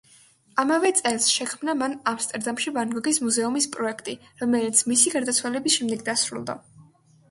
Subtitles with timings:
[0.61, 6.63] ამავე წელს შექმნა მან ამსტერდამში ვან გოგის მუზეუმის პროექტი, რომელიც მისი გარდაცვალების შემდეგ დასრულდა.